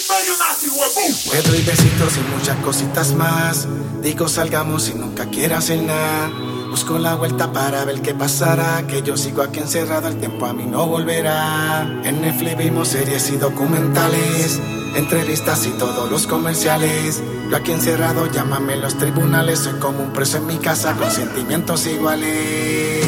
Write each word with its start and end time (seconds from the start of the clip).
imperio 0.00 1.54
y 1.54 1.62
besitos 1.62 2.16
y 2.16 2.20
muchas 2.34 2.56
cositas 2.58 3.12
más. 3.12 3.68
Digo, 4.02 4.28
salgamos 4.28 4.88
y 4.88 4.94
nunca 4.94 5.26
quieras 5.26 5.64
hacer 5.64 5.82
nada. 5.82 6.30
Busco 6.70 6.98
la 6.98 7.16
vuelta 7.16 7.52
para 7.52 7.84
ver 7.84 8.00
qué 8.00 8.14
pasará. 8.14 8.86
Que 8.86 9.02
yo 9.02 9.16
sigo 9.16 9.42
aquí 9.42 9.58
encerrado, 9.60 10.08
el 10.08 10.18
tiempo 10.18 10.46
a 10.46 10.52
mí 10.54 10.64
no 10.64 10.86
volverá. 10.86 11.82
En 12.04 12.22
Netflix 12.22 12.56
vimos 12.56 12.88
series 12.88 13.30
y 13.30 13.36
documentales. 13.36 14.58
Entrevistas 14.96 15.66
y 15.66 15.70
todos 15.70 16.10
los 16.10 16.26
comerciales. 16.26 17.20
Yo 17.50 17.56
aquí 17.56 17.72
encerrado, 17.72 18.26
llámame 18.30 18.76
los 18.76 18.96
tribunales. 18.96 19.60
Soy 19.60 19.78
como 19.80 20.02
un 20.02 20.12
preso 20.12 20.38
en 20.38 20.46
mi 20.46 20.56
casa 20.56 20.94
con 20.94 21.10
sentimientos 21.10 21.86
iguales. 21.86 23.04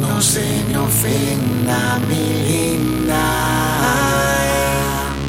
No 0.00 0.22
se 0.22 0.64
me 0.68 0.78
ofenda, 0.78 1.98
mi 2.08 2.16
linda. 2.48 3.79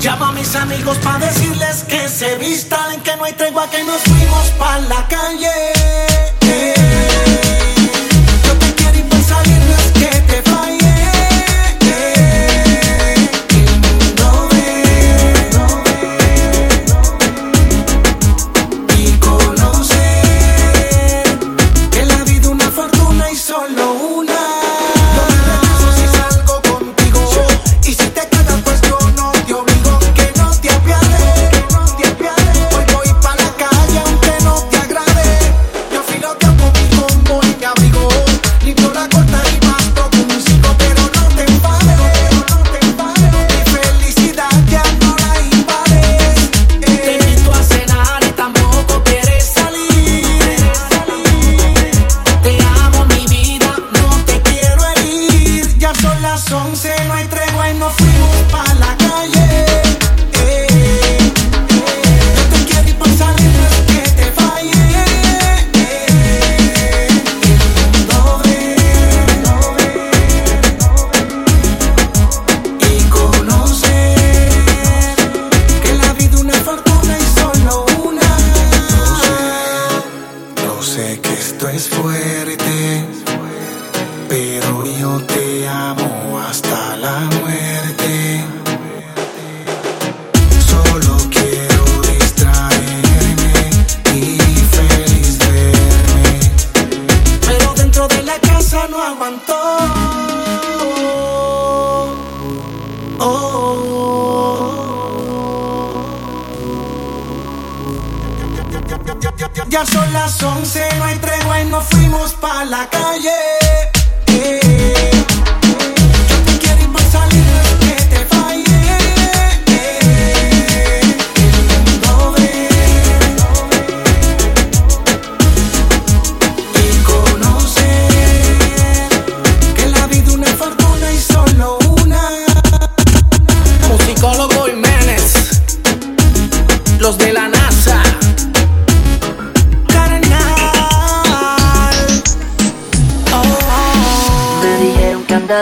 Llamo 0.02 0.26
a 0.26 0.32
mis 0.32 0.56
amigos 0.56 0.98
para 0.98 1.28
decirles 1.28 1.84
que 1.88 2.10
se 2.10 2.36
vistan, 2.38 3.02
que 3.02 3.16
no 3.18 3.24
hay 3.24 3.34
tregua, 3.34 3.70
que 3.70 3.84
nos 3.84 4.02
fuimos 4.02 4.50
para 4.58 4.80
la 4.80 5.08
calle. 5.08 5.81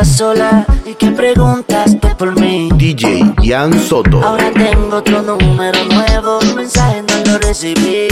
sola 0.09 0.65
y 0.85 0.95
que 0.95 1.11
preguntaste 1.11 2.15
por 2.15 2.37
mí. 2.39 2.69
DJ 2.75 3.33
Ian 3.43 3.79
Soto. 3.79 4.21
Ahora 4.23 4.51
tengo 4.51 4.97
otro 4.97 5.21
número 5.21 5.85
nuevo, 5.85 6.39
mensaje 6.55 7.03
no 7.03 7.31
lo 7.31 7.37
recibí. 7.39 8.07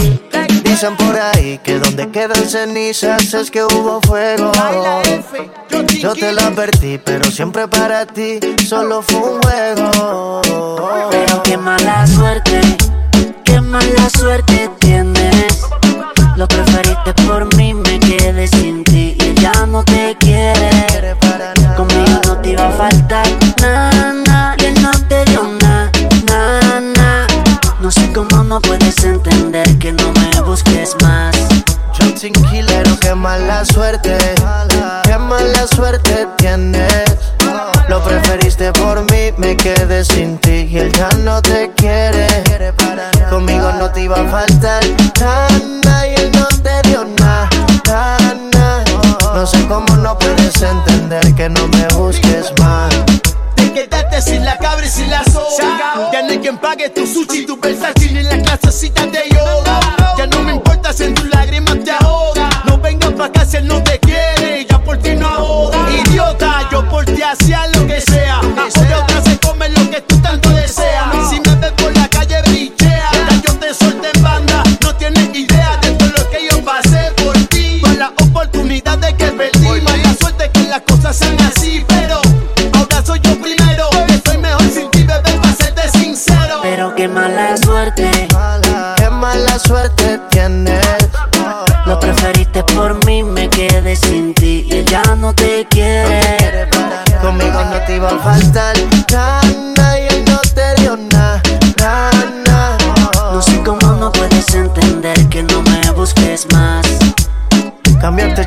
Dicen 0.64 0.96
por 0.96 1.18
ahí 1.18 1.58
que 1.62 1.78
donde 1.78 2.08
quedan 2.10 2.48
cenizas 2.48 3.34
es 3.34 3.50
que 3.50 3.64
hubo 3.64 4.00
fuego. 4.02 4.52
Yo 6.00 6.14
te 6.14 6.32
lo 6.32 6.42
advertí, 6.42 6.98
pero 7.04 7.30
siempre 7.30 7.66
para 7.66 8.06
ti 8.06 8.38
solo 8.66 9.02
fue 9.02 9.18
un 9.18 9.42
juego. 9.42 10.40
Pero 11.10 11.42
qué 11.42 11.56
mala 11.56 12.06
suerte, 12.06 12.60
qué 13.44 13.60
mala 13.60 14.08
suerte 14.10 14.70
tienes. 14.78 15.62
Lo 16.36 16.46
preferiste 16.46 17.12
por 17.26 17.52
mí, 17.56 17.74
me 17.74 17.98
quedé 17.98 18.46
sin 18.46 18.77
na, 23.60 24.12
na, 24.26 24.56
y 24.58 24.64
él 24.66 24.82
no 24.82 24.90
te 25.08 25.24
dio 25.26 25.42
na, 25.60 25.90
na. 26.26 27.26
No 27.80 27.90
sé 27.90 28.12
cómo 28.12 28.44
no 28.44 28.60
puedes 28.60 29.02
entender 29.04 29.78
que 29.78 29.92
no 29.92 30.12
me 30.12 30.40
busques 30.42 30.96
más. 31.02 31.34
Yo 31.98 32.16
sin 32.16 32.32
killer, 32.32 32.86
oh, 32.88 33.16
mala 33.16 33.64
suerte, 33.64 34.16
qué 35.04 35.18
mala 35.18 35.66
suerte 35.66 36.17
Pagué 56.68 56.90
ton 56.90 57.06
soutien, 57.06 57.46
tout 57.46 57.56
belle 57.56 57.78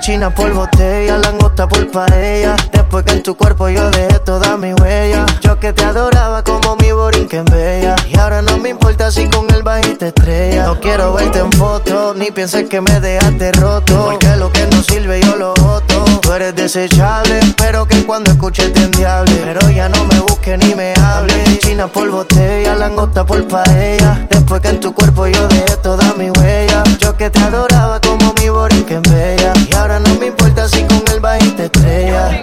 China 0.01 0.33
por 0.33 0.51
botella, 0.51 1.19
langosta 1.19 1.67
por 1.67 1.89
paella. 1.91 2.55
Después 2.71 3.05
que 3.05 3.13
en 3.13 3.21
tu 3.21 3.37
cuerpo 3.37 3.69
yo 3.69 3.91
dejé 3.91 4.17
toda 4.19 4.57
mi 4.57 4.73
huella. 4.73 5.27
Yo 5.41 5.59
que 5.59 5.73
te 5.73 5.85
adoraba 5.85 6.43
como 6.43 6.75
mi 6.77 6.91
borinquen 6.91 7.45
bella. 7.45 7.95
Y 8.07 8.17
ahora 8.17 8.41
no 8.41 8.57
me 8.57 8.69
importa 8.69 9.11
si 9.11 9.29
con 9.29 9.47
el 9.53 9.61
bajito 9.61 10.07
estrella. 10.07 10.65
No 10.65 10.79
quiero 10.79 11.13
verte 11.13 11.37
en 11.37 11.51
foto, 11.51 12.15
ni 12.15 12.31
pienses 12.31 12.67
que 12.67 12.81
me 12.81 12.99
dejaste 12.99 13.51
roto. 13.51 14.05
Porque 14.09 14.35
lo 14.37 14.51
que 14.51 14.65
no 14.65 14.81
sirve 14.81 15.21
yo 15.21 15.35
lo 15.35 15.53
joto. 15.59 16.03
Tú 16.19 16.33
eres 16.33 16.55
desechable, 16.55 17.39
pero 17.57 17.85
que 17.85 18.03
cuando 18.03 18.31
escuches 18.31 18.73
te 18.73 18.81
endiable. 18.81 19.39
Pero 19.43 19.69
ya 19.69 19.87
no 19.87 20.03
me 20.05 20.19
busques 20.19 20.57
ni 20.57 20.73
me 20.73 20.95
hable. 20.95 21.59
China 21.59 21.87
por 21.87 22.09
botella, 22.09 22.73
langosta 22.73 23.23
por 23.23 23.47
paella 23.47 24.27
que 24.59 24.69
en 24.69 24.79
tu 24.79 24.93
cuerpo 24.93 25.27
yo 25.27 25.47
dejé 25.47 25.77
toda 25.77 26.13
mi 26.17 26.29
huella. 26.29 26.83
Yo 26.99 27.15
que 27.15 27.29
te 27.29 27.39
adoraba 27.39 28.01
como 28.01 28.33
mi 28.33 28.49
Borinquen 28.49 29.01
bella. 29.03 29.53
Y 29.69 29.75
ahora 29.75 29.99
no 29.99 30.15
me 30.15 30.27
importa 30.27 30.67
si 30.67 30.83
con 30.83 31.03
él 31.13 31.19
bajiste 31.19 31.65
estrella. 31.65 32.41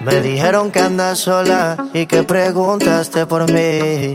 Me 0.00 0.20
dijeron 0.20 0.70
que 0.70 0.80
andas 0.80 1.18
sola 1.18 1.76
y 1.92 2.06
que 2.06 2.22
preguntaste 2.22 3.26
por 3.26 3.50
mí. 3.50 4.12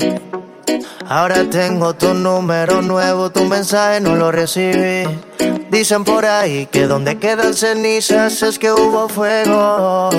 Ahora 1.08 1.44
tengo 1.50 1.94
tu 1.94 2.14
número 2.14 2.82
nuevo, 2.82 3.30
tu 3.30 3.44
mensaje 3.46 4.00
no 4.00 4.16
lo 4.16 4.32
recibí. 4.32 5.04
Dicen 5.70 6.04
por 6.04 6.26
ahí 6.26 6.68
que 6.68 6.88
donde 6.88 7.18
quedan 7.18 7.54
cenizas 7.54 8.42
es 8.44 8.58
que 8.58 8.72
hubo 8.72 9.10
fuego. 9.10 10.10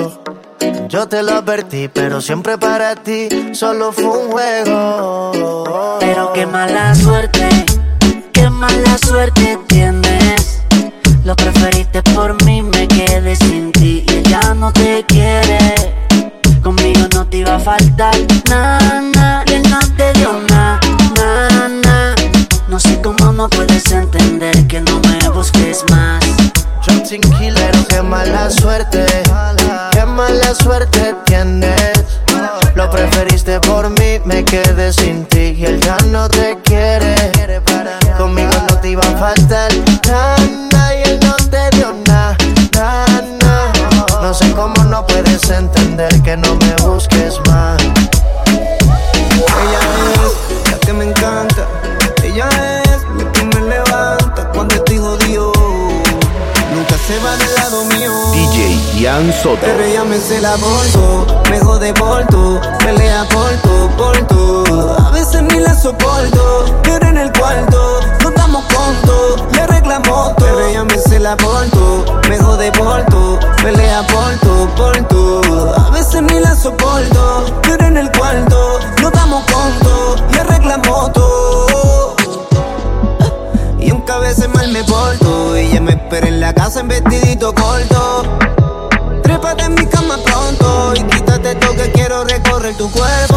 Yo 0.87 1.07
te 1.07 1.23
lo 1.23 1.33
advertí, 1.35 1.87
pero 1.87 2.21
siempre 2.21 2.57
para 2.57 2.95
ti 2.95 3.27
solo 3.53 3.91
fue 3.91 4.05
un 4.05 4.31
juego. 4.31 5.97
Pero 5.99 6.33
qué 6.33 6.45
mala 6.45 6.95
suerte, 6.95 7.47
qué 8.31 8.49
mala 8.49 8.97
suerte 8.97 9.59
tienes. 9.67 10.61
Lo 11.23 11.35
preferiste 11.35 12.01
por 12.13 12.41
mí, 12.45 12.61
me 12.61 12.87
quedé 12.87 13.35
sin 13.35 13.71
ti 13.71 14.05
y 14.07 14.21
ya 14.29 14.53
no 14.53 14.71
te 14.71 15.03
quiere. 15.07 15.75
Conmigo 16.61 17.07
no 17.13 17.27
te 17.27 17.37
iba 17.37 17.55
a 17.55 17.59
faltar 17.59 18.15
nada, 18.49 19.43
y 19.47 19.53
él 19.53 19.63
no 19.69 19.79
te 19.97 20.13
dio 20.13 20.33
nada, 20.49 20.79
nada. 21.15 22.15
No 22.67 22.79
sé 22.79 23.01
cómo 23.01 23.31
no 23.31 23.49
puedes 23.49 23.91
entender 23.91 24.67
que 24.67 24.81
no 24.81 24.99
me 24.99 25.29
busques 25.29 25.83
más. 25.89 26.23
Killer, 27.37 27.71
qué 27.87 28.01
mala 28.01 28.49
suerte, 28.49 29.05
mala 30.15 30.55
suerte 30.55 31.13
tienes. 31.25 31.93
Lo 32.73 32.89
preferiste 32.89 33.59
por 33.59 33.89
mí, 33.89 34.19
me 34.23 34.43
quedé 34.43 34.91
sin 34.91 35.25
ti 35.25 35.55
y 35.57 35.65
él 35.65 35.79
ya 35.81 35.97
no 36.07 36.27
te 36.29 36.57
quiere. 36.63 37.15
Conmigo 38.17 38.53
no 38.69 38.77
te 38.79 38.89
iba 38.89 39.03
a 39.03 39.17
faltar 39.17 39.71
nada 40.07 40.95
y 40.95 41.03
él 41.09 41.19
no 41.21 41.35
te 41.49 41.69
dio 41.75 41.93
nada. 42.07 42.37
No 44.21 44.33
sé 44.33 44.51
cómo 44.53 44.83
no 44.85 45.05
puedes 45.05 45.49
entender 45.49 46.21
que 46.23 46.35
no 46.37 46.55
me 46.55 46.75
busques 46.87 47.39
Pero 59.15 60.03
me 60.03 60.41
la 60.41 60.57
volto, 60.57 61.25
me 61.49 61.57
jode 61.61 61.93
por 61.93 62.25
tu, 62.27 62.59
pelea 62.79 63.25
por 63.29 63.49
tu, 63.61 63.89
por 63.95 64.27
tu. 64.27 64.93
A 65.01 65.09
veces 65.11 65.41
ni 65.41 65.61
la 65.61 65.73
soporto, 65.73 66.65
pero 66.83 67.07
en 67.07 67.17
el 67.19 67.31
cuarto 67.31 68.01
no 68.21 68.31
damos 68.31 68.65
conto, 68.65 69.47
le 69.53 69.67
reclamo 69.67 70.03
todo. 70.03 70.35
Pero 70.35 70.67
ella 70.67 70.83
me 70.83 71.19
la 71.19 71.35
volto, 71.35 72.03
me 72.27 72.37
jode 72.37 72.73
por 72.73 73.05
tu, 73.05 73.39
pelea 73.63 74.05
por 74.05 74.37
tu, 74.41 74.67
por 74.75 75.07
tu. 75.07 75.41
A 75.77 75.89
veces 75.91 76.21
ni 76.21 76.37
la 76.41 76.53
soporto, 76.53 77.45
pero 77.61 77.85
en 77.85 77.95
el 77.95 78.11
cuarto 78.11 78.79
no 79.01 79.11
damos 79.11 79.45
conto, 79.45 80.17
le 80.33 80.43
reclamo 80.43 81.09
todo. 81.13 82.15
Y 83.79 83.91
aunque 83.91 84.11
a 84.11 84.17
veces 84.17 84.49
mal 84.53 84.69
me 84.73 84.83
porto, 84.83 85.55
ella 85.55 85.79
me 85.79 85.91
espera 85.91 86.27
en 86.27 86.41
la 86.41 86.53
casa 86.53 86.81
en 86.81 86.89
vestidito 86.89 87.55
corto. 87.55 87.94
Tu 92.77 92.89
cuerpo. 92.89 93.34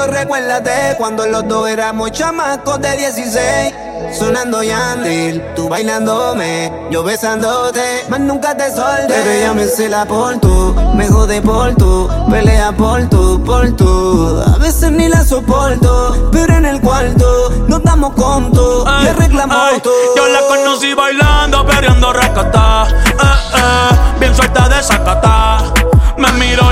Peleando, 0.00 0.06
recuérdate 0.06 0.96
cuando 0.96 1.26
los 1.26 1.46
dos 1.48 1.68
éramos 1.68 2.12
chamacos 2.12 2.80
de 2.80 2.96
16. 2.96 3.74
Sonando 4.18 4.62
Yandil, 4.62 5.42
tú 5.54 5.68
bailándome, 5.68 6.72
yo 6.90 7.02
besándote, 7.02 8.04
más 8.08 8.20
nunca 8.20 8.56
te 8.56 8.70
solté. 8.70 9.06
Pero 9.08 9.30
ella 9.30 9.54
me 9.54 9.66
cela 9.66 10.04
por 10.06 10.38
tú, 10.40 10.74
me 10.94 11.06
jode 11.06 11.40
por 11.42 11.74
tú, 11.76 12.08
pelea 12.30 12.72
por 12.72 13.08
tú, 13.08 13.42
por 13.44 13.70
tú. 13.76 14.42
A 14.54 14.58
veces 14.58 14.90
ni 14.90 15.08
la 15.08 15.22
soporto, 15.24 16.30
pero 16.32 16.56
en 16.56 16.66
el 16.66 16.80
cuarto 16.80 17.50
nos 17.68 17.82
damos 17.82 18.14
conto, 18.14 18.84
le 19.02 19.12
reclamo 19.12 19.54
Ey, 19.72 19.80
todo. 19.80 20.16
Yo 20.16 20.26
la 20.28 20.40
conocí 20.48 20.94
bailando, 20.94 21.66
perreando 21.66 22.12
racata. 22.12 22.88
Eh, 22.88 23.56
eh, 23.56 24.18
bien 24.18 24.34
suelta 24.34 24.68
de 24.68 24.82
sacata. 24.82 25.72
Me 26.16 26.28
le 26.28 26.56
dije, 26.56 26.69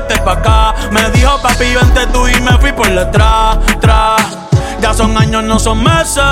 pa' 0.00 0.32
acá. 0.32 0.74
Me 0.90 1.10
dijo, 1.10 1.40
papi, 1.40 1.74
vente 1.74 2.06
tú 2.12 2.26
y 2.28 2.40
me 2.40 2.56
fui 2.58 2.72
por 2.72 2.88
detrás, 2.88 3.58
tras. 3.80 4.22
Ya 4.80 4.92
son 4.92 5.16
años, 5.16 5.44
no 5.44 5.58
son 5.58 5.82
meses. 5.82 6.24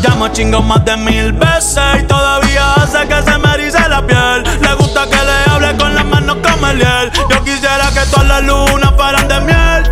Ya 0.00 0.14
me 0.18 0.30
chingo 0.32 0.62
más 0.62 0.84
de 0.84 0.96
mil 0.96 1.32
veces 1.32 2.02
y 2.02 2.02
todavía 2.04 2.74
hace 2.74 3.06
que 3.06 3.22
se 3.22 3.38
me 3.38 3.54
erice 3.54 3.88
la 3.88 4.06
piel. 4.06 4.42
Le 4.60 4.74
gusta 4.74 5.04
que 5.04 5.16
le 5.16 5.50
hable 5.50 5.76
con 5.76 5.94
las 5.94 6.04
manos 6.04 6.36
como 6.42 6.66
el 6.68 6.78
hiel. 6.78 7.12
Yo 7.30 7.44
quisiera 7.44 7.90
que 7.92 8.00
todas 8.10 8.26
las 8.26 8.42
lunas 8.42 8.92
fueran 8.96 9.28
de 9.28 9.40
miel. 9.40 9.90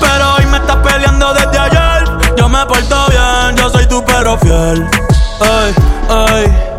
Pero 0.00 0.34
hoy 0.34 0.46
me 0.46 0.58
estás 0.58 0.76
peleando 0.76 1.34
desde 1.34 1.58
ayer. 1.58 2.34
Yo 2.36 2.48
me 2.48 2.64
porto 2.64 3.06
bien, 3.08 3.56
yo 3.56 3.68
soy 3.68 3.86
tu 3.86 4.02
pero 4.04 4.38
fiel. 4.38 4.88
Ey, 5.40 5.74
ey. 6.08 6.69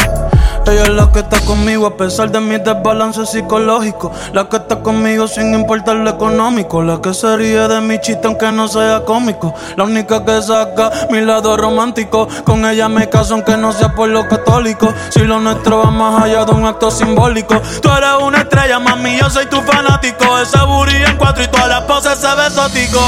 Ella 0.68 0.84
es 0.84 0.90
la 0.90 1.12
que 1.12 1.20
está 1.20 1.42
conmigo 1.42 1.86
a 1.88 1.98
pesar 1.98 2.32
de 2.32 2.40
mis 2.40 2.64
desbalances 2.64 3.30
psicológicos. 3.30 4.12
La 4.34 4.48
que 4.48 4.58
está 4.58 4.80
conmigo 4.80 5.28
sin 5.28 5.54
importar 5.54 5.96
lo 5.96 6.10
económico. 6.10 6.82
La 6.82 7.02
que 7.02 7.14
se 7.14 7.36
ríe 7.36 7.68
de 7.68 7.82
mi 7.82 8.00
chiste 8.00 8.28
aunque 8.28 8.52
no 8.52 8.68
sea 8.68 9.04
cómico. 9.04 9.54
La 9.76 9.84
única 9.84 10.24
que 10.24 10.42
saca 10.42 10.92
mi 11.10 11.22
lado 11.22 11.58
romántico. 11.58 12.28
Con 12.46 12.66
ella 12.66 12.88
me 12.88 13.10
caso 13.10 13.34
aunque 13.34 13.58
no 13.58 13.74
sea 13.74 13.94
por 13.94 14.10
lo 14.10 14.28
católico. 14.28 14.94
Si 15.10 15.20
lo 15.22 15.40
nuestro 15.40 15.80
va 15.80 15.92
más 15.92 16.24
allá 16.24 16.46
de 16.46 16.52
un 16.52 16.66
acto 16.66 16.92
simbólico. 16.92 17.60
Tú 17.82 17.90
eres 17.90 18.10
una 18.22 18.40
estrella, 18.40 18.80
mami, 18.80 19.18
yo 19.18 19.30
soy 19.30 19.48
tu 19.48 19.62
fanático. 19.62 20.38
Ese 20.40 20.60
booty 20.60 20.96
en 20.96 21.18
cuatro 21.18 21.44
y 21.44 21.48
todas 21.48 21.68
las 21.68 21.82
poses 21.82 22.18
se 22.18 22.36
ve 22.36 22.46
exótico. 22.48 23.00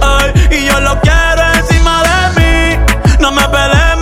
Ay, 0.00 0.32
y 0.50 0.64
yo 0.66 0.80
lo 0.80 0.98
quiero 1.00 1.42
encima 1.54 2.02
de 2.02 2.40
mí. 2.40 2.84
No 3.20 3.30
me 3.30 3.42
pelees, 3.48 3.93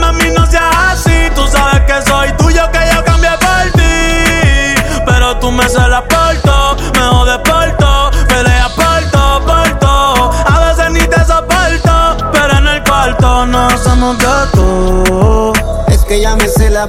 cela 16.83 16.89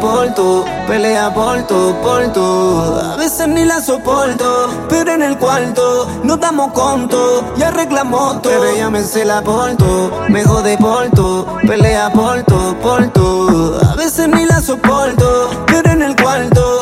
por 0.00 0.34
tú, 0.34 0.64
pelea 0.88 1.32
por 1.32 1.62
tú, 1.66 1.94
por 2.02 2.32
tú. 2.32 2.98
A 3.12 3.16
veces 3.16 3.46
ni 3.46 3.64
la 3.64 3.80
soporto, 3.80 4.68
pero 4.88 5.12
en 5.12 5.22
el 5.22 5.38
cuarto 5.38 6.08
nos 6.24 6.40
damos 6.40 6.72
conto, 6.72 7.44
ya 7.56 7.70
reclamó 7.70 8.40
todo. 8.40 8.52
Pero 8.52 8.64
ella 8.64 8.90
me 8.90 9.02
cela 9.02 9.42
por 9.42 9.76
tú, 9.76 10.10
me 10.28 10.44
jode 10.44 10.76
pelea 11.66 12.10
por 12.10 12.42
tú, 12.44 12.76
por 12.82 13.06
tú. 13.08 13.78
A 13.92 13.94
veces 13.94 14.28
ni 14.28 14.44
la 14.44 14.60
soporto, 14.60 15.50
pero 15.66 15.92
en 15.92 16.02
el 16.02 16.16
cuarto 16.16 16.77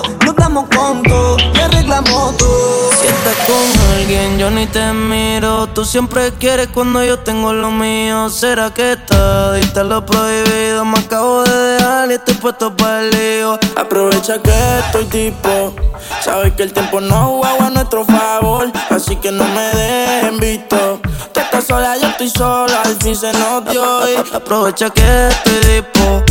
reclamó 1.86 2.32
todo. 2.36 2.90
Si 3.00 3.06
estás 3.06 3.36
con 3.46 3.92
alguien, 3.94 4.38
yo 4.38 4.50
ni 4.50 4.66
te 4.66 4.92
miro. 4.92 5.66
Tú 5.68 5.84
siempre 5.84 6.32
quieres 6.32 6.68
cuando 6.68 7.02
yo 7.04 7.18
tengo 7.18 7.52
lo 7.52 7.70
mío. 7.70 8.28
¿Será 8.30 8.72
que 8.72 8.96
te 8.96 9.52
diste 9.58 9.84
lo 9.84 10.04
prohibido? 10.04 10.84
Me 10.84 10.98
acabo 10.98 11.44
de 11.44 11.56
dejar 11.74 12.10
y 12.10 12.14
estoy 12.14 12.34
puesto 12.34 12.74
para 12.76 13.02
el 13.02 13.10
lío. 13.10 13.58
Aprovecha 13.76 14.40
que 14.42 14.78
estoy 14.86 15.04
tipo. 15.06 15.74
Sabes 16.20 16.52
que 16.54 16.64
el 16.64 16.72
tiempo 16.72 17.00
no 17.00 17.38
juega 17.40 17.66
a 17.66 17.70
nuestro 17.70 18.04
favor. 18.04 18.70
Así 18.90 19.16
que 19.16 19.30
no 19.30 19.44
me 19.44 19.68
dejen 19.74 20.38
visto. 20.38 21.00
Tú 21.32 21.40
estás 21.40 21.66
sola, 21.66 21.96
yo 21.96 22.08
estoy 22.08 22.30
sola. 22.30 22.82
Al 22.82 22.96
fin 22.96 23.14
se 23.14 23.32
nos 23.32 23.64
dio. 23.66 23.84
y 24.08 24.34
aprovecha 24.34 24.90
que 24.90 25.28
estoy 25.28 25.82
tipo. 25.82 26.22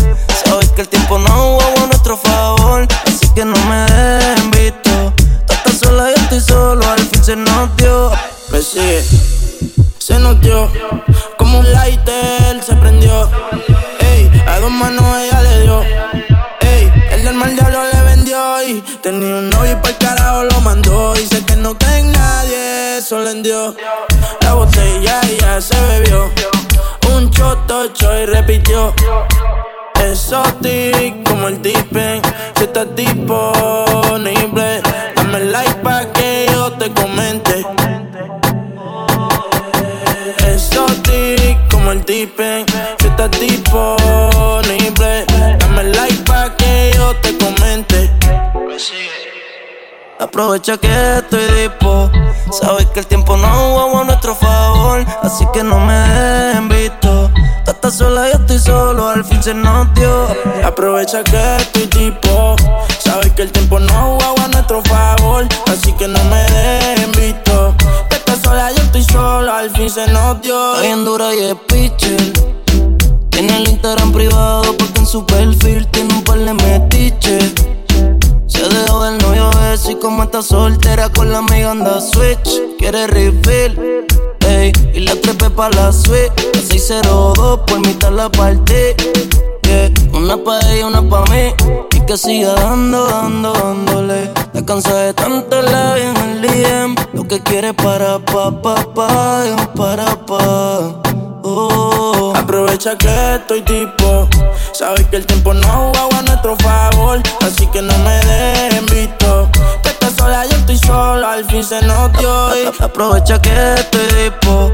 Sabes 0.46 0.70
que 0.72 0.82
el 0.82 0.90
tiempo 0.90 1.18
no 1.18 1.60
juega 1.60 1.84
a 1.84 1.88
nuestro 1.88 2.18
favor 2.18 2.88
que 3.36 3.44
no 3.44 3.58
me 3.66 3.86
dejen 3.86 4.52
visto. 4.52 5.14
Tú 5.46 5.54
estás 5.54 5.78
sola 5.78 6.10
y 6.10 6.16
yo 6.16 6.22
estoy 6.24 6.40
solo, 6.40 6.90
al 6.90 7.00
fin 7.00 7.24
se 7.24 7.36
nos 7.36 7.76
dio. 7.76 8.12
Pues 8.50 8.68
sí, 8.68 9.82
se 10.00 10.18
nos 10.20 10.40
dio. 10.40 10.72
Como 11.38 11.60
un 11.60 11.72
lighter 11.72 12.64
se 12.64 12.76
prendió. 12.76 13.30
Ey, 14.00 14.32
a 14.48 14.60
dos 14.60 14.72
manos 14.72 15.04
ella 15.18 15.42
le 15.42 15.62
dio. 15.64 15.84
Ey, 16.62 16.92
el 17.12 17.24
del 17.26 17.36
mal 17.36 17.54
diablo 17.54 17.80
le 17.92 18.02
vendió. 18.04 18.64
Y 18.64 18.82
tenía 19.04 19.36
un 19.36 19.50
novio 19.50 19.74
y 19.74 19.76
para 19.76 19.90
el 19.90 19.98
carajo 19.98 20.44
lo 20.46 20.62
mandó. 20.62 21.14
Dice 21.16 21.44
que 21.46 21.58
no 21.58 21.78
cae 21.78 22.04
nadie, 22.04 23.02
solo 23.02 23.30
en 23.30 23.44
Dios. 23.44 23.76
La 24.42 24.54
botella 24.54 25.22
ya 25.40 25.60
se 25.60 25.76
bebió. 25.88 26.32
Un 27.14 27.30
chotocho 27.32 28.18
y 28.18 28.26
repitió. 28.28 28.94
Exotic 30.12 31.28
como 31.28 31.48
el 31.48 31.60
tipen. 31.62 32.22
Si 32.58 32.64
estás 32.64 32.96
disponible, 32.96 34.82
dame 35.16 35.40
like 35.46 35.76
pa' 35.82 36.06
que 36.14 36.46
yo 36.52 36.72
te 36.74 36.92
comente. 36.94 37.66
Exotic 40.48 41.58
como 41.72 41.92
el 41.92 42.06
tipen. 42.06 42.66
Si 43.00 43.08
estás 43.08 43.32
disponible, 43.32 45.26
dame 45.60 45.84
like 45.84 46.24
pa' 46.24 46.56
que 46.56 46.92
yo 46.96 47.16
te 47.16 47.36
comente. 47.38 48.12
Aprovecha 50.20 50.78
que 50.78 51.18
estoy 51.18 51.46
dispo. 51.62 52.12
Sabes 52.52 52.86
que 52.88 53.00
el 53.00 53.08
tiempo 53.08 53.36
no 53.38 53.48
jugó 53.48 54.02
a 54.02 54.04
nuestro 54.04 54.36
favor. 54.36 55.04
Así 55.24 55.46
que 55.52 55.64
no 55.64 55.80
me 55.80 55.94
dejen 55.94 56.70
visto. 56.70 57.15
Estás 57.86 58.00
sola, 58.00 58.32
yo 58.32 58.40
estoy 58.40 58.58
solo. 58.58 59.10
Al 59.10 59.24
fin 59.24 59.44
se 59.44 59.54
nos 59.54 59.94
dio. 59.94 60.28
Aprovecha 60.64 61.24
que 61.24 61.58
estoy 61.58 61.86
tipo. 61.86 62.56
Sabes 62.98 63.32
que 63.34 63.44
el 63.44 63.52
tiempo 63.52 63.80
no 63.80 63.94
jugó 63.94 64.44
a 64.44 64.48
nuestro 64.48 64.82
favor. 64.86 65.48
Así 65.68 65.94
que 65.94 66.08
no 66.08 66.18
me 66.24 66.42
dejen 66.50 67.12
visto. 67.12 67.76
Tú 68.10 68.16
estás 68.16 68.40
sola, 68.42 68.72
yo 68.72 68.82
estoy 68.82 69.04
solo. 69.04 69.54
Al 69.54 69.70
fin 69.70 69.88
se 69.88 70.08
nos 70.08 70.42
dio. 70.42 70.74
Está 70.74 70.82
bien 70.82 71.06
dura 71.06 71.36
y 71.36 71.44
es 71.44 71.56
pitcher. 71.68 72.34
Tiene 73.30 73.56
el 73.56 73.70
Instagram 73.70 74.12
privado 74.12 74.76
porque 74.80 75.02
en 75.02 75.06
su 75.06 75.24
perfil 75.24 75.86
tiene 75.92 76.12
un 76.12 76.24
par 76.24 76.40
de 76.40 76.56
metiches. 76.56 77.54
Se 78.48 78.68
dejó 78.68 79.04
del 79.04 79.20
novio 79.20 79.52
ese 79.72 79.92
y 79.92 79.96
como 79.98 80.24
está 80.24 80.42
soltera 80.42 81.10
con 81.10 81.32
la 81.32 81.38
amiga 81.38 81.70
anda 81.70 82.02
switch. 82.02 82.50
Quiere 82.80 83.06
refill, 83.06 84.08
y 84.94 85.00
la 85.00 85.16
trepe 85.16 85.50
pa' 85.50 85.70
la 85.70 85.92
suite. 85.92 86.32
La 86.54 86.62
602 86.62 87.60
por 87.68 87.80
mitad 87.80 88.12
la. 88.12 88.30
Yeah. 89.64 89.92
Una 90.14 90.38
pa' 90.38 90.60
ella, 90.70 90.88
una 90.88 91.02
pa' 91.02 91.24
mí. 91.32 91.54
Y 91.92 92.06
que 92.06 92.18
siga 92.18 92.54
dando, 92.54 93.06
dando, 93.06 93.54
dándole. 93.54 94.32
La 94.54 94.66
cansa 94.66 94.96
de 94.96 95.14
tanto 95.14 95.62
la 95.62 95.98
en 95.98 96.18
el 96.18 96.42
DM. 96.42 96.96
Lo 97.14 97.28
que 97.28 97.42
quiere 97.42 97.74
para 97.74 98.20
pa, 98.20 98.52
pa, 98.62 98.76
pa, 98.94 99.44
para 99.76 100.16
pa. 100.26 101.02
Oh. 101.44 102.34
Aprovecha 102.36 102.98
que 102.98 103.36
estoy 103.36 103.62
tipo. 103.62 104.28
Sabes 104.72 105.06
que 105.08 105.18
el 105.18 105.26
tiempo 105.26 105.54
no 105.54 105.68
jugaba 105.68 106.20
a 106.20 106.22
nuestro 106.22 106.56
favor. 106.58 107.22
Así 107.42 107.66
que 107.68 107.82
no 107.82 107.98
me 108.00 108.16
dejen 108.26 108.86
visto. 108.86 109.25
15 111.56 111.82
nos 111.84 112.12
dio 112.20 112.64
y 112.64 112.84
aprovecha 112.84 113.42
que 113.42 113.76
estoy 113.76 114.06
dispo. 114.24 114.74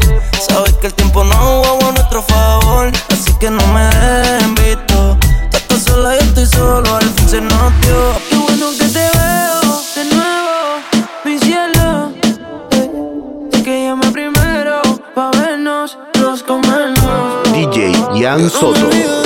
Sabes 0.50 0.74
que 0.82 0.88
el 0.88 0.94
tiempo 0.96 1.24
no 1.24 1.62
hubo 1.62 1.90
a 1.90 1.92
nuestro 1.92 2.24
favor, 2.24 2.92
así 3.12 3.32
que 3.40 3.52
no 3.52 3.64
me 3.68 3.84
dejen 3.84 4.56
visto. 4.56 5.16
Tú 5.52 5.58
estás 5.58 5.84
sola, 5.84 6.16
yo 6.16 6.22
estoy 6.22 6.46
solo, 6.48 6.96
al 6.96 7.04
fin 7.04 7.30
se 7.30 7.42
nos 7.42 7.82
dio. 7.82 8.14
Qué 8.32 8.36
bueno 8.36 8.72
que 8.72 8.86
te 8.86 9.12
veo 9.14 9.84
de 9.96 10.06
nuevo, 10.16 10.58
mi 11.24 11.38
cielo. 11.38 12.14
Eh, 12.72 13.62
que 13.64 13.84
llame 13.84 14.12
primero 14.12 14.82
pa' 15.14 15.30
vernos, 15.38 16.00
los 16.20 16.42
comernos. 16.42 17.44
DJ 17.54 17.94
Ian 18.16 18.50
Soto. 18.50 19.21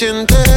gente 0.00 0.49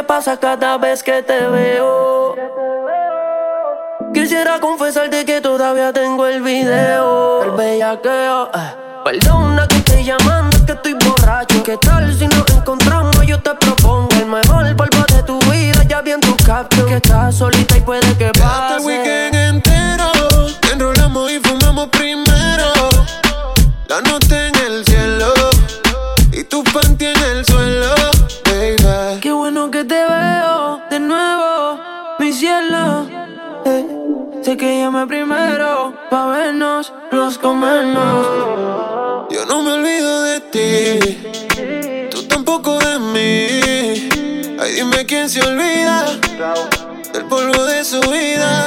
me 0.00 0.04
pasa 0.04 0.38
cada 0.38 0.78
vez 0.78 1.02
que 1.02 1.22
te 1.22 1.46
veo. 1.48 2.34
Quisiera 4.14 4.58
confesarte 4.58 5.26
que 5.26 5.42
todavía 5.42 5.92
tengo 5.92 6.26
el 6.26 6.40
video. 6.40 7.42
El 7.44 7.50
bellaqueo. 7.50 8.46
eh. 8.54 8.74
Perdona 9.04 9.66
que 9.68 9.76
estoy 9.76 10.04
llamando, 10.04 10.56
es 10.56 10.62
que 10.62 10.72
estoy 10.72 10.94
borracho. 10.94 11.62
¿Qué 11.62 11.76
tal 11.76 12.14
si 12.18 12.26
nos 12.28 12.48
encontramos? 12.50 13.14
Yo 13.26 13.38
te 13.42 13.54
propongo 13.54 14.08
el 14.18 14.24
mejor 14.26 14.74
polvo 14.74 15.04
de 15.14 15.22
tu 15.22 15.38
vida. 15.50 15.82
Ya 15.86 16.00
vi 16.00 16.12
en 16.12 16.20
tu 16.20 16.34
caption 16.46 16.86
que 16.86 16.94
estás 16.96 17.34
solita 17.34 17.76
y 17.76 17.80
puede 17.82 18.16
que 18.16 18.26
el 18.28 18.32
pase. 18.32 18.82
weekend 18.86 19.34
entero 19.34 20.10
Enrolamos 20.72 21.30
y 21.30 21.38
fumamos 21.40 21.88
primero 21.88 22.72
La 23.88 24.00
nota 24.00 24.46
en 24.46 24.54
el 24.66 24.84
cielo 24.84 25.32
Y 26.32 26.44
tu 26.44 26.62
panty 26.64 26.89
Yo 37.42 37.54
no 39.46 39.62
me 39.62 39.72
olvido 39.72 40.22
de 40.24 40.40
ti 40.40 42.08
Tú 42.10 42.24
tampoco 42.24 42.78
de 42.78 42.98
mí. 42.98 44.08
Ay, 44.60 44.72
dime 44.74 45.06
quién 45.06 45.30
se 45.30 45.40
olvida 45.40 46.04
Del 47.14 47.24
polvo 47.24 47.64
de 47.64 47.82
su 47.82 47.98
vida 48.00 48.66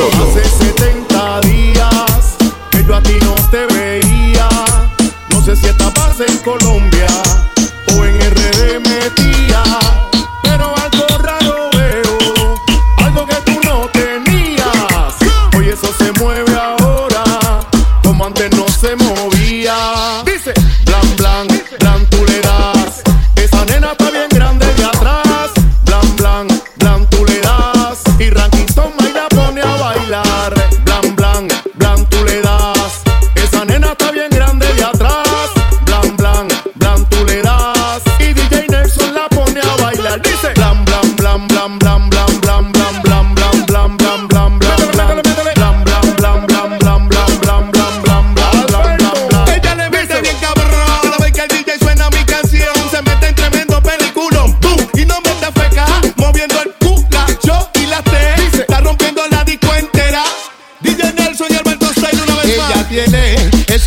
DJ 0.00 0.59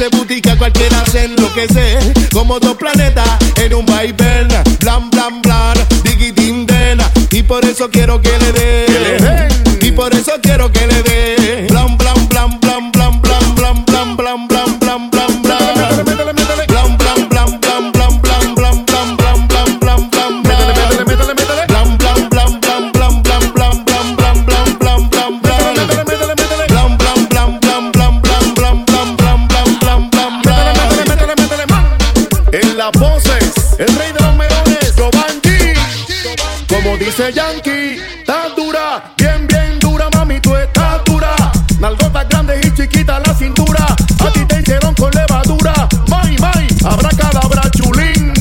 ese 0.04 0.18
boutique 0.18 0.58
cualquiera 0.58 1.06
se 1.06 1.26
enloquece. 1.26 2.14
Como 2.32 2.60
dos 2.60 2.76
planetas 2.76 3.38
en 3.58 3.74
un 3.74 3.86
vaivén. 3.86 4.48
Blan, 4.80 5.10
blan, 5.10 5.42
blan. 5.42 5.78
digi 6.04 6.32
Digitindena. 6.32 7.10
Y 7.32 7.44
por 7.44 7.64
eso 7.64 7.90
quiero 7.90 8.22
que 8.22 8.38
le 8.38 8.52
den. 8.52 9.48
Y 9.82 9.92
por 9.92 10.14
eso 10.14 10.34
quiero 10.42 10.72
que 10.72 10.88
le 10.88 11.04
den. 11.04 11.43
dice 37.16 37.32
Yankee, 37.32 37.98
tan 38.26 38.56
dura, 38.56 39.14
bien, 39.18 39.46
bien 39.48 39.78
dura, 39.80 40.10
mami, 40.16 40.40
tu 40.40 40.56
estatura. 40.56 41.36
Nalgotas 41.80 42.28
grandes 42.28 42.66
y 42.66 42.74
chiquitas 42.74 43.22
la 43.28 43.36
cintura. 43.36 43.86
A 44.20 44.32
ti 44.32 44.44
te 44.46 44.62
hicieron 44.62 44.96
con 44.96 45.12
levadura. 45.12 45.88
Mai, 46.08 46.36
mai, 46.40 46.68
habrá 46.84 47.10
cadabra 47.10 47.70
chulín. 47.72 48.34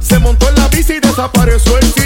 Se 0.00 0.18
montó 0.18 0.48
en 0.50 0.54
la 0.56 0.68
bici 0.68 0.94
y 0.94 1.00
desapareció 1.00 1.78
el 1.78 1.92
tío. 1.94 2.03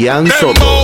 Bian 0.00 0.26
Soto. 0.40 0.79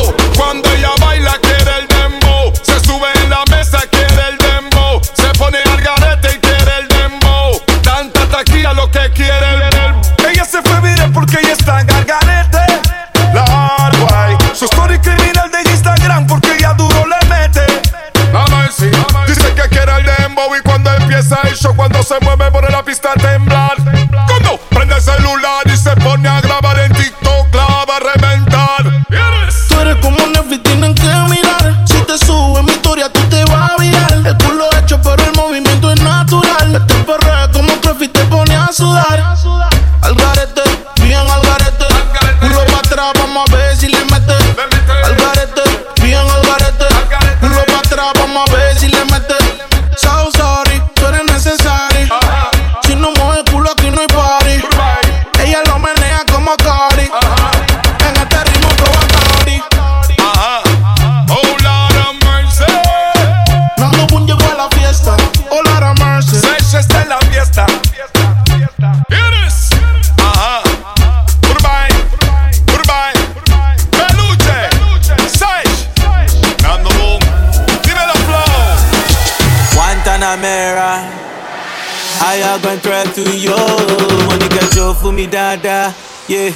yeah. 86.29 86.53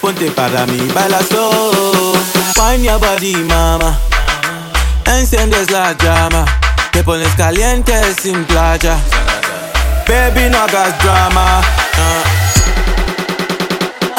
Ponte 0.00 0.30
para 0.30 0.66
mí, 0.66 0.78
baila 0.94 1.18
slow. 1.28 2.14
Find 2.54 2.84
your 2.84 2.98
body, 2.98 3.36
mama. 3.36 3.98
Enciendes 5.06 5.70
la 5.70 5.92
llama. 5.92 6.44
Te 6.92 7.02
pones 7.04 7.34
caliente 7.36 7.92
sin 8.20 8.44
playa. 8.46 8.96
Baby, 10.06 10.48
no 10.50 10.58
hagas 10.58 10.98
drama. 11.02 11.60
Uh. 11.96 12.40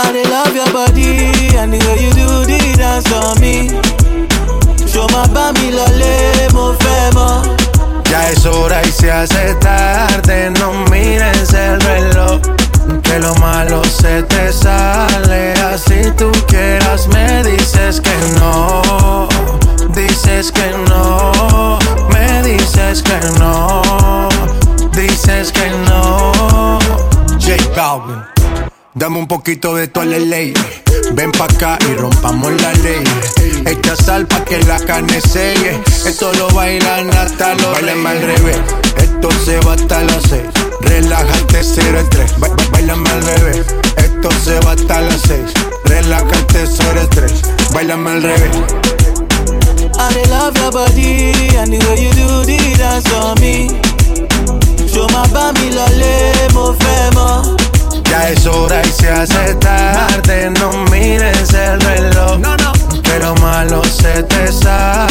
I 0.04 0.24
love 0.24 0.54
your 0.54 0.72
body 0.72 1.56
and 1.58 1.74
the 1.74 1.80
way 1.88 2.04
you 2.04 2.12
do 2.12 2.46
the 2.46 2.76
dance 2.78 3.12
on 3.14 3.40
me. 3.40 3.70
Show 4.88 5.08
my 5.08 5.28
pa' 5.34 5.54
mi 5.54 5.72
lo 5.72 5.86
le 5.98 6.50
movemos. 6.54 7.48
Ya 8.10 8.30
es 8.30 8.46
hora 8.46 8.82
y 8.84 8.92
se 8.92 9.10
hace 9.10 9.56
tarde, 9.56 10.50
no 10.52 10.71
poquito 29.42 29.74
de 29.74 29.88
toda 29.88 30.06
la 30.06 30.20
ley. 30.20 30.54
Ven 31.14 31.32
pa' 31.32 31.46
acá 31.46 31.80
y 31.90 31.96
rompamos 31.96 32.52
la 32.62 32.74
ley. 32.84 33.04
Echa 33.66 33.96
sal 33.96 34.28
pa' 34.28 34.46
que 34.46 34.60
la 34.66 34.78
carne 34.80 35.20
selle. 35.20 35.82
Esto 36.06 36.32
lo 36.34 36.48
bailan 36.50 37.10
hasta 37.18 37.56
los 37.56 37.72
Bailan 37.74 38.06
al 38.06 38.22
revés. 38.22 38.60
Esto 38.98 39.30
se 39.44 39.60
va 39.62 39.74
hasta 39.74 40.04
las 40.04 40.22
seis. 40.30 40.46
Relájate 40.82 41.64
0 41.64 42.00
el 42.02 42.10
tres. 42.10 42.34
Bailame 42.72 43.10
al 43.10 43.22
revés. 43.24 43.66
Esto 43.98 44.30
se 44.44 44.60
va 44.60 44.74
hasta 44.74 45.02
las 45.02 45.22
seis. 45.22 45.52
Relájate 45.86 46.68
0 46.68 47.02
el 47.02 47.10
tres. 47.10 47.42
Bailame 47.74 48.12
al 48.12 48.22
revés. 48.22 48.58
I 49.98 50.30
love 50.30 50.56
your 50.56 50.72
body 50.72 51.32
and 51.58 51.74
the 51.74 51.80
way 51.88 52.04
you 52.04 52.12
do 52.14 52.46
the 52.46 52.78
dance 52.78 53.12
on 53.14 53.40
me. 53.42 53.70
Show 54.88 55.08
my 55.08 55.28
body, 55.34 55.72
lole, 55.72 56.54
mo, 56.54 56.76
femo. 56.76 57.61
Ya 58.12 58.28
es 58.28 58.46
hora 58.46 58.82
y 58.84 58.92
se 58.92 59.10
hace 59.10 59.56
tarde, 59.56 60.52
no 60.60 60.70
mires 60.92 61.54
el 61.54 61.80
reloj. 61.80 62.40
No, 62.40 62.58
no. 62.58 62.74
Que 63.02 63.20
lo 63.20 63.34
malo 63.36 63.82
se 63.86 64.22
te 64.24 64.52
sale. 64.52 65.11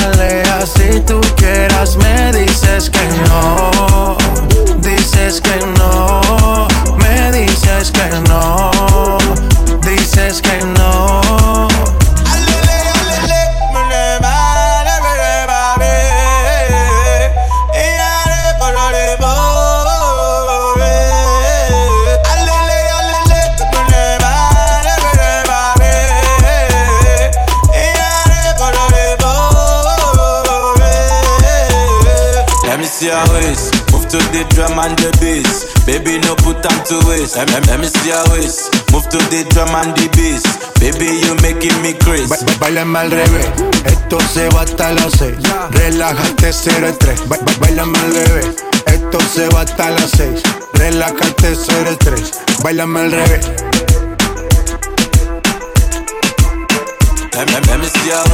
Bailame 42.91 42.99
al 42.99 43.11
revés, 43.13 43.47
esto 43.85 44.19
se 44.35 44.49
va 44.49 44.63
hasta 44.63 44.93
las 44.93 45.13
6. 45.13 45.37
Relájate 45.71 46.53
0 46.53 46.89
estrés. 46.89 47.29
Ba 47.29 47.37
ba 47.41 47.53
bailame 47.61 47.97
al 48.01 48.13
revés, 48.13 48.47
esto 48.87 49.19
se 49.33 49.49
va 49.51 49.61
hasta 49.61 49.91
las 49.91 50.11
6. 50.11 50.43
Relájate 50.73 51.55
0 51.55 51.91
estrés. 51.91 52.33
Bailame 52.65 53.01
al 53.01 53.13
revés. 53.13 53.47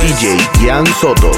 DJ 0.00 0.38
Gian 0.60 0.86
Soto. 1.00 1.30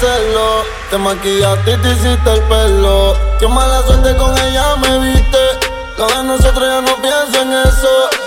Celo, 0.00 0.64
te 0.90 0.98
maquillaste 0.98 1.72
y 1.72 1.76
te 1.78 1.88
hiciste 1.92 2.32
el 2.32 2.40
pelo. 2.42 3.16
Qué 3.40 3.48
mala 3.48 3.82
suerte 3.82 4.14
con 4.16 4.38
ella 4.38 4.76
me 4.76 4.98
viste. 5.12 5.38
Cada 5.96 6.18
de 6.18 6.24
nosotros 6.24 6.68
ya 6.68 6.80
no 6.80 7.02
pienso 7.02 7.42
en 7.42 7.52
eso. 7.52 8.23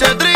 noche. 0.00 0.33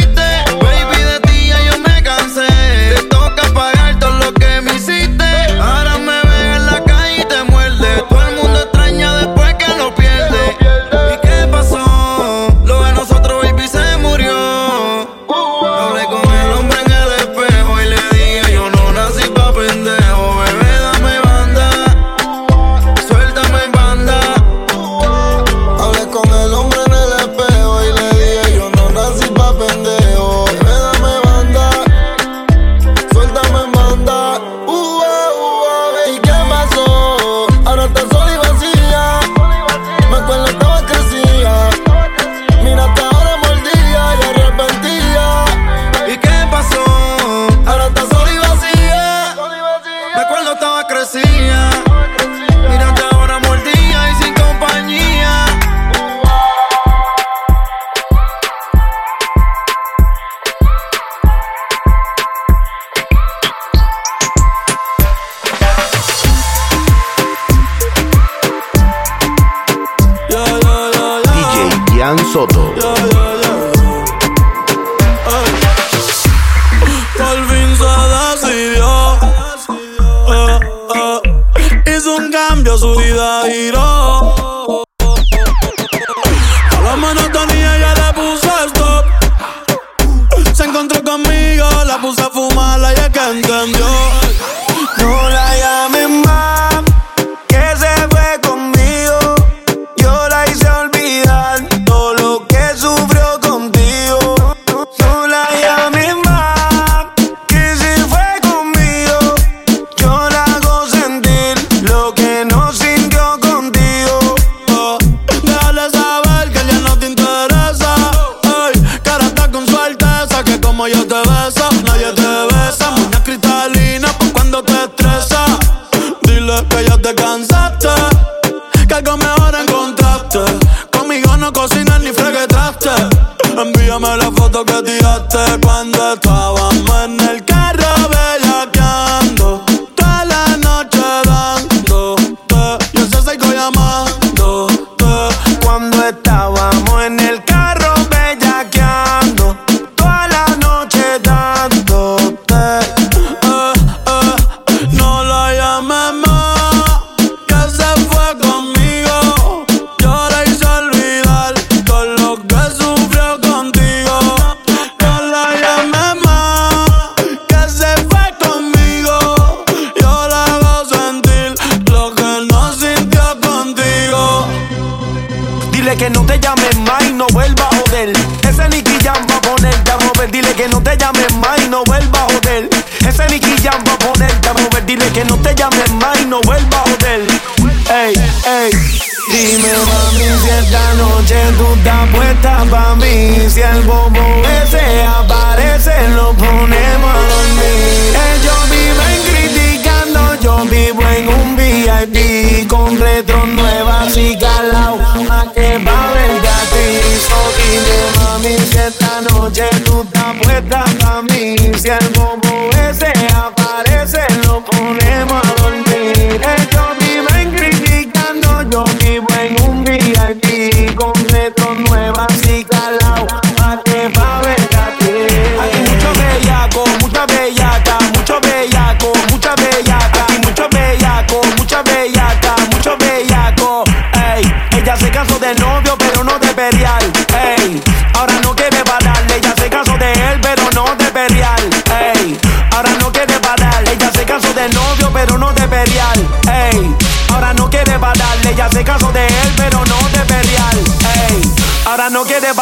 Puesta 210.42 210.84
pa' 211.00 211.22
mí 211.22 211.56
Si 211.76 211.88
el 211.88 212.08
bobo 212.14 212.77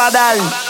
Badal. 0.07 0.66